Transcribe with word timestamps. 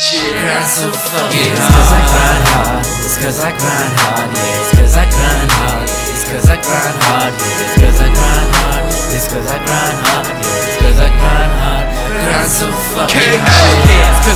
Grind 0.00 0.64
so 0.64 0.88
fucking 0.88 1.52
It's 1.52 1.60
I 1.60 2.00
grind 2.08 2.44
hard, 2.56 2.88
it's 2.88 3.36
I 3.36 3.52
grind 3.52 3.92
hard, 4.00 4.32
yeah, 4.32 4.80
it's 4.80 4.96
I 4.96 5.04
grind 5.12 5.52
hard, 5.60 5.84
it's 5.84 6.48
I 6.48 6.56
grind 6.56 6.96
hard, 7.04 7.36
yeah, 7.36 7.84
it's 7.84 8.00
I 8.00 8.08
grind 8.08 8.48
hard, 8.56 8.88
it's 9.12 9.28
I 9.28 9.60
grind 9.60 10.00
hard, 10.00 10.24
grind 11.20 11.52
hard, 11.60 12.48
so 12.48 12.64
hard. 12.96 13.12
Yeah, 13.12 13.44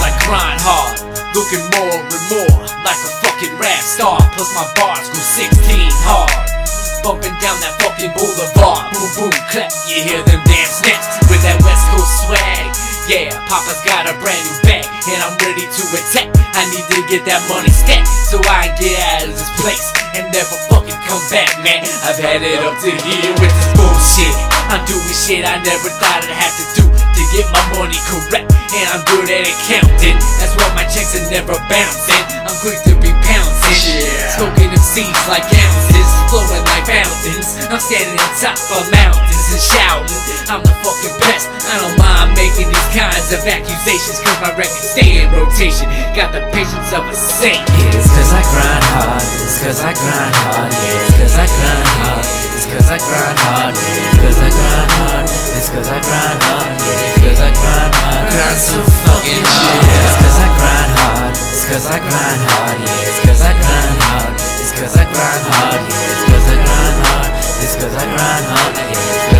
I 0.00 0.10
grind 0.24 0.60
hard. 0.64 0.96
Looking 1.36 1.60
more 1.76 2.08
and 2.08 2.24
more 2.32 2.56
like 2.80 2.96
a 2.96 3.10
fucking 3.20 3.52
rap 3.60 3.84
star. 3.84 4.16
Plus 4.32 4.48
my 4.56 4.64
bars 4.80 5.12
go 5.12 5.20
16 5.20 5.60
hard. 6.08 6.32
Bumping 7.04 7.36
down 7.44 7.60
that 7.60 7.76
fucking 7.84 8.16
boulevard. 8.16 8.96
Boom, 8.96 9.28
boom, 9.28 9.36
clap. 9.52 9.68
You 9.84 10.08
hear 10.08 10.24
them 10.24 10.40
damn 10.48 10.72
snaps 10.72 11.20
with 11.28 11.44
that 11.44 11.60
West 11.60 11.84
Coast 11.92 12.12
swag. 12.24 12.64
Yeah, 13.12 13.28
Papa's 13.44 13.84
got 13.84 14.08
a 14.08 14.16
brand 14.24 14.40
new 14.40 14.69
and 15.10 15.20
I'm 15.26 15.34
ready 15.42 15.66
to 15.66 15.82
attack. 15.94 16.30
I 16.54 16.62
need 16.70 16.86
to 16.94 17.00
get 17.10 17.22
that 17.26 17.42
money 17.50 17.70
stacked 17.70 18.06
so 18.30 18.38
I 18.46 18.70
can 18.78 18.78
get 18.78 18.96
out 18.96 19.26
of 19.26 19.34
this 19.34 19.50
place 19.58 19.86
and 20.14 20.30
never 20.30 20.56
fucking 20.70 21.00
come 21.06 21.22
back, 21.30 21.50
man. 21.66 21.82
I've 22.06 22.18
had 22.18 22.42
it 22.42 22.62
up 22.62 22.78
to 22.86 22.90
here 22.90 23.32
with 23.42 23.50
this 23.50 23.70
bullshit. 23.74 24.34
I'm 24.70 24.82
doing 24.86 25.14
shit 25.14 25.42
I 25.42 25.58
never 25.66 25.90
thought 25.98 26.22
I'd 26.22 26.30
have 26.30 26.54
to 26.54 26.64
do 26.78 26.84
to 26.86 27.22
get 27.34 27.46
my 27.50 27.62
money 27.74 27.98
correct. 28.06 28.48
And 28.70 28.86
I'm 28.86 29.02
good 29.10 29.26
at 29.26 29.50
accounting. 29.50 30.14
That's 30.38 30.54
why 30.54 30.70
my 30.78 30.86
checks 30.86 31.18
are 31.18 31.26
never 31.26 31.58
bouncing. 31.66 32.22
I'm 32.46 32.54
quick 32.62 32.78
to 32.86 32.94
be 33.02 33.10
pouncing. 33.26 34.06
Smoking 34.38 34.70
them 34.70 34.78
seeds 34.78 35.24
like 35.26 35.42
ounces. 35.42 36.08
Flowing 36.30 36.62
like 36.70 36.86
fountains. 36.86 37.58
I'm 37.66 37.82
standing 37.82 38.14
on 38.14 38.30
top 38.38 38.54
of 38.78 38.86
mountains 38.94 39.46
and 39.50 39.62
shouting. 39.74 40.22
I'm 40.54 40.62
the 40.62 40.74
fucking 40.86 41.16
best. 41.18 41.50
I 41.66 41.82
don't 41.82 41.98
making 42.40 42.72
these 42.72 42.90
kinds 42.96 43.28
of 43.36 43.44
accusations. 43.44 44.16
Cause 44.24 44.40
my 44.40 44.52
records 44.56 44.96
stay 44.96 45.20
in 45.20 45.28
rotation. 45.36 45.84
Got 46.16 46.32
the 46.32 46.40
patience 46.56 46.88
of 46.96 47.04
a 47.04 47.12
saint. 47.12 47.60
Yeah, 47.76 48.00
it's 48.00 48.08
cause 48.08 48.32
I 48.32 48.42
grind 48.48 48.84
hard, 48.96 49.20
it's 49.20 49.56
cause 49.60 49.80
I 49.84 49.92
grind 49.92 50.34
hard, 50.40 50.72
yeah, 50.72 51.04
it's 51.04 51.16
cause 51.20 51.36
I 51.36 51.46
grind 51.52 51.86
hard, 52.00 52.24
it's 52.56 52.66
cause 52.72 52.88
I 52.88 52.98
grind 53.04 53.38
hard, 53.44 53.74
yeah, 53.76 54.08
it's 54.08 54.20
cause 54.24 54.40
I 54.40 54.48
grind 54.56 54.90
hard, 54.96 55.26
it's 55.28 55.68
cause 55.68 55.88
I 55.92 55.98
grind 56.00 56.40
hard, 56.48 56.72
yeah, 56.80 57.04
it's 57.04 57.20
cause 57.20 57.40
I 57.44 57.50
grind 57.60 57.92
hard, 58.00 58.24
Grind 58.32 58.60
so 58.60 58.80
fucking 59.04 59.44
hard. 59.44 59.84
yeah, 59.84 60.00
it's 60.00 60.16
cause 60.24 60.38
I 60.40 60.48
grind 60.56 60.92
hard, 60.96 61.34
it's 61.36 61.64
cause 61.68 61.86
I 61.92 61.98
grind 62.00 62.40
hard, 62.48 62.78
yeah, 62.80 63.08
it's 63.10 63.20
cause 63.20 63.42
I 63.44 63.52
grind 63.60 63.96
hard, 64.00 64.32
it's 64.40 64.72
cause 64.80 64.96
I 64.96 65.04
grind 65.12 65.44
hard, 65.50 65.82
yeah, 65.92 66.08
it's 66.08 66.24
cause 66.24 66.46
I 66.48 66.56
grind 66.64 66.96
hard, 67.04 67.30
it's 67.60 67.74
cause 67.76 67.94
I 68.00 68.04
grind 68.08 68.44
hard, 68.48 68.74
yeah, 68.80 69.39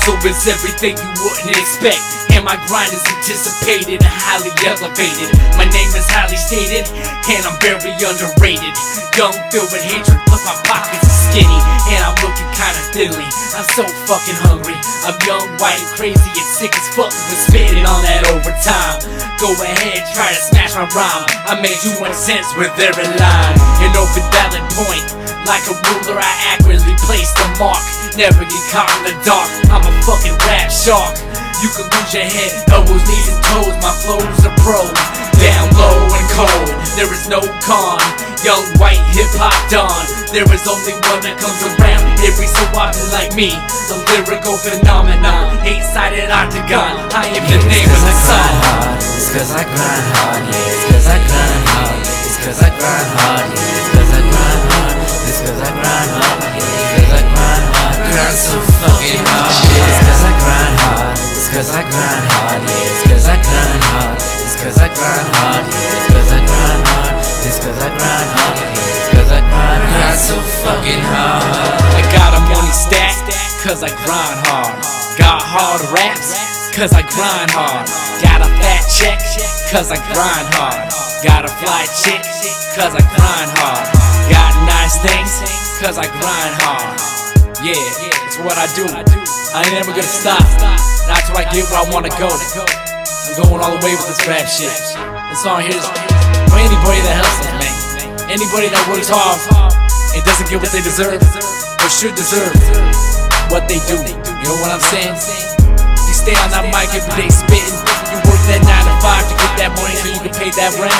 hustle 0.00 0.16
is 0.24 0.48
everything 0.48 0.96
you 0.96 1.10
wouldn't 1.20 1.56
expect. 1.56 2.00
And 2.32 2.44
my 2.44 2.56
grind 2.68 2.92
is 2.92 3.04
anticipated 3.04 4.00
and 4.00 4.16
highly 4.16 4.52
elevated. 4.64 5.28
My 5.60 5.68
name 5.68 5.92
is 5.92 6.08
highly 6.08 6.40
stated, 6.40 6.88
and 7.28 7.42
I'm 7.44 7.58
very 7.60 7.92
underrated. 8.00 8.72
Young, 9.18 9.34
filled 9.52 9.68
with 9.68 9.84
hatred, 9.84 10.16
plus 10.24 10.42
my 10.48 10.56
pockets 10.64 11.04
are 11.04 11.20
skinny. 11.28 11.60
And 11.92 12.00
I'm 12.00 12.16
looking 12.22 12.48
kinda 12.56 12.80
thinly. 12.94 13.28
I'm 13.52 13.66
so 13.76 13.84
fucking 14.08 14.40
hungry. 14.40 14.78
I'm 15.04 15.18
young, 15.26 15.44
white, 15.58 15.76
and 15.76 15.92
crazy, 15.98 16.30
and 16.32 16.48
sick 16.56 16.72
as 16.72 16.88
fuck 16.96 17.12
with 17.12 17.40
spitting 17.50 17.84
on 17.84 18.00
that 18.06 18.24
overtime. 18.30 19.04
Go 19.36 19.52
ahead, 19.52 20.06
try 20.14 20.32
to 20.32 20.40
smash 20.40 20.72
my 20.78 20.86
rhyme. 20.96 21.24
I 21.50 21.60
made 21.60 21.76
you 21.84 21.92
one 22.00 22.14
sense 22.14 22.46
with 22.56 22.72
every 22.78 23.04
line. 23.20 23.56
An 23.84 23.92
open 23.98 24.24
valid 24.32 24.64
point. 24.72 25.29
Like 25.50 25.66
a 25.66 25.74
ruler, 25.74 26.14
I 26.14 26.54
accurately 26.54 26.94
place 27.02 27.34
the 27.34 27.42
mark. 27.58 27.82
Never 28.14 28.46
get 28.46 28.64
caught 28.70 28.86
in 29.02 29.10
the 29.10 29.14
dark. 29.26 29.50
I'm 29.66 29.82
a 29.82 29.90
fucking 30.06 30.38
rap 30.46 30.70
shark. 30.70 31.18
You 31.58 31.66
can 31.74 31.90
lose 31.90 32.14
your 32.14 32.22
head, 32.22 32.54
elbows, 32.70 33.02
knees, 33.10 33.26
and 33.34 33.42
toes. 33.50 33.74
My 33.82 33.90
flow's 33.98 34.46
are 34.46 34.54
pro. 34.62 34.78
Down 35.42 35.66
low 35.74 36.06
and 36.06 36.26
cold. 36.38 36.70
There 36.94 37.10
is 37.10 37.26
no 37.26 37.42
con. 37.66 37.98
Young 38.46 38.62
white 38.78 39.02
hip 39.10 39.26
hop 39.34 39.58
don. 39.66 39.90
There 40.30 40.46
is 40.54 40.62
only 40.70 40.94
one 41.10 41.18
that 41.26 41.34
comes 41.42 41.58
around 41.66 42.06
every 42.22 42.46
so 42.46 42.62
often 42.78 43.10
like 43.10 43.34
me. 43.34 43.50
The 43.90 43.98
lyrical 44.06 44.54
phenomenon. 44.54 45.58
Eight 45.66 45.82
sided 45.82 46.30
octagon. 46.30 47.10
I 47.10 47.26
am 47.26 47.42
the 47.50 47.58
name 47.66 47.90
of 47.90 48.02
the 48.06 48.14
song. 48.22 48.54
It's 49.18 49.34
cause 49.34 49.50
I 49.50 49.66
grind 49.66 50.06
hard, 50.14 50.46
yeah, 50.46 50.74
it's 50.78 50.86
cause 50.94 51.06
I 51.10 51.18
grind 51.18 51.64
hard, 51.74 51.98
it's 52.06 52.38
cause 52.38 52.62
I 52.62 52.70
grind 52.70 53.10
hard, 53.18 53.46
yeah, 53.50 53.78
it's 53.78 53.90
cause 53.90 54.10
I 54.14 54.29
cause 61.70 61.78
I 61.78 61.86
grind 61.86 62.26
hard, 62.34 62.62
yeah, 62.66 62.82
it's 62.82 63.02
cause 63.06 63.26
I 63.30 63.36
grind 63.46 63.82
hard, 63.94 64.18
it's 64.18 64.56
cause 64.58 64.78
I 64.82 64.90
grind 64.90 65.28
hard, 65.38 65.64
yeah, 65.70 65.94
it's 65.94 66.10
cause 66.10 66.30
I 66.34 66.40
grind 66.50 66.82
hard, 66.82 67.14
it's 67.14 67.46
cause 67.46 67.78
I 67.78 67.90
grind 67.94 68.30
hard, 68.34 68.58
it's 68.58 69.06
cause 69.14 69.30
I 69.30 69.38
grind 69.38 69.84
hard. 69.86 70.18
So 70.18 70.34
fucking 70.66 71.04
hard. 71.14 71.46
I 71.94 72.02
got 72.10 72.34
a 72.34 72.42
money 72.50 72.74
stack, 72.74 73.14
cause 73.62 73.86
I 73.86 73.90
grind 74.02 74.38
hard. 74.50 74.74
Got 75.14 75.46
hard 75.46 75.78
raps, 75.94 76.34
cause 76.74 76.90
I 76.90 77.06
grind 77.06 77.54
hard. 77.54 77.86
Got 78.18 78.42
a 78.42 78.50
fat 78.58 78.82
check, 78.90 79.22
cause 79.70 79.94
I 79.94 79.98
grind 80.10 80.50
hard. 80.58 80.90
Got 81.22 81.46
a 81.46 81.52
fly 81.62 81.86
chick, 82.02 82.18
cause 82.74 82.98
I 82.98 83.02
grind 83.14 83.50
hard. 83.62 83.86
Got 84.26 84.58
nice 84.66 84.98
things, 85.06 85.38
cause 85.78 86.02
I 86.02 86.10
grind 86.18 86.54
hard. 86.66 86.98
Yeah, 87.62 88.19
it's 88.40 88.48
what 88.48 88.56
I 88.56 88.68
do. 88.72 88.84
I 89.52 89.60
ain't 89.68 89.76
never 89.76 89.92
gonna 89.92 90.02
stop. 90.02 90.40
Not 91.08 91.20
till 91.28 91.36
I 91.36 91.44
get 91.52 91.68
where 91.68 91.84
I 91.84 91.86
wanna 91.92 92.12
go. 92.16 92.28
I'm 92.28 93.34
going 93.36 93.60
all 93.60 93.72
the 93.76 93.82
way 93.84 93.92
with 93.92 94.08
this 94.08 94.22
rap 94.24 94.48
shit. 94.48 94.72
This 94.72 95.40
song 95.44 95.60
here 95.60 95.76
is 95.76 95.86
for 96.48 96.56
anybody 96.56 97.00
that 97.04 97.20
helps 97.20 97.44
us, 97.44 97.52
man. 97.60 97.76
Anybody 98.32 98.72
that 98.72 98.82
works 98.88 99.12
hard 99.12 99.36
and 100.16 100.22
doesn't 100.24 100.48
get 100.48 100.58
what 100.62 100.72
they 100.72 100.80
deserve, 100.80 101.20
or 101.20 101.90
should 101.90 102.16
deserve 102.16 102.56
what 103.52 103.68
they 103.68 103.78
do. 103.90 103.98
You 104.00 104.46
know 104.48 104.56
what 104.64 104.72
I'm 104.72 104.84
saying? 104.88 105.14
You 106.08 106.14
stay 106.16 106.36
on 106.40 106.50
that 106.54 106.64
mic 106.72 106.88
every 106.96 107.12
day 107.20 107.28
spitting. 107.28 107.76
You 108.08 108.18
work 108.24 108.40
that 108.48 108.62
9 108.64 108.72
to 108.88 108.94
5 109.04 109.28
to 109.28 109.34
get 109.36 109.52
that 109.60 109.70
money 109.76 109.96
so 110.00 110.06
you 110.08 110.20
can 110.24 110.34
pay 110.34 110.50
that 110.56 110.72
rent. 110.80 110.96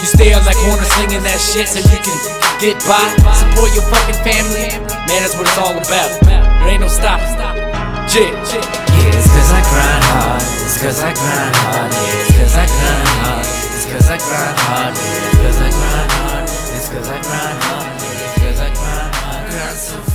You 0.00 0.06
stay 0.08 0.32
on 0.32 0.42
that 0.46 0.56
corner 0.64 0.86
slinging 0.96 1.22
that 1.26 1.38
shit 1.38 1.68
so 1.68 1.82
you 1.82 2.00
can 2.00 2.47
get 2.60 2.76
by. 2.86 2.98
Support 3.38 3.70
your 3.74 3.86
fucking 3.86 4.18
family. 4.26 4.68
Man, 5.06 5.22
that's 5.22 5.34
what 5.38 5.46
it's 5.46 5.58
all 5.58 5.78
about. 5.78 6.10
There 6.26 6.68
ain't 6.68 6.80
no 6.80 6.88
stopping. 6.88 7.38
Yeah. 7.38 8.34
Yeah, 8.98 9.14
it's 9.14 9.28
cause 9.28 9.52
I 9.52 9.62
grind 9.68 10.04
hard, 10.10 10.42
it's 10.42 10.82
cause 10.82 11.00
I 11.00 11.12
grind 11.12 11.54
hard, 11.56 11.92
yeah, 11.92 12.18
it's 12.18 12.36
cause 12.36 12.56
I 12.56 12.66
grind 12.66 13.08
hard, 13.20 13.46
it's 13.46 13.86
cause 13.86 14.10
I 14.10 14.18
grind 14.18 14.58
hard, 14.58 14.94
yeah, 14.96 15.28
it's 15.28 15.38
cause 15.38 15.60
I 15.60 15.70
grind 15.70 16.10
hard, 16.10 16.48
it's 16.48 16.88
cause 16.88 17.08
I 17.08 17.20
grind 17.22 17.62
hard, 17.62 17.86
yeah, 18.00 18.24
it's 18.24 18.38
cause 18.40 18.60
I 18.60 18.74
grind 18.74 19.14
hard. 19.14 19.50
Grind. 19.50 20.07